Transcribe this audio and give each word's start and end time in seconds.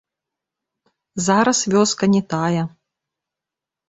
Зараз 1.25 1.59
вёска 1.73 2.09
не 2.13 2.21
тая. 2.31 2.63